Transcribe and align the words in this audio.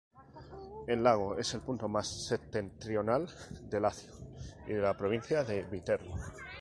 El 0.87 1.03
lago 1.03 1.37
es 1.37 1.53
el 1.53 1.61
punto 1.61 1.87
más 1.87 2.07
septentrional 2.25 3.29
de 3.69 3.79
Lacio 3.79 4.09
y 4.67 4.73
la 4.73 4.97
provincia 4.97 5.43
de 5.43 5.61
Viterbo. 5.61 6.15